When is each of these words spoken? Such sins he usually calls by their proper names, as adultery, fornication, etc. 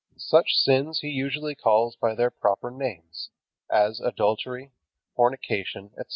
Such 0.17 0.55
sins 0.57 1.01
he 1.01 1.09
usually 1.09 1.53
calls 1.53 1.95
by 1.95 2.15
their 2.15 2.31
proper 2.31 2.71
names, 2.71 3.29
as 3.69 3.99
adultery, 3.99 4.71
fornication, 5.15 5.91
etc. 5.95 6.07